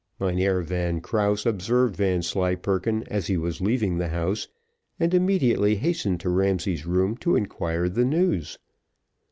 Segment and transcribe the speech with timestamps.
[0.19, 4.47] Mynheer Van Krause observed Vanslyperken as he was leaving the house,
[4.99, 8.57] and immediately hastened to Ramsay's room to inquire the news.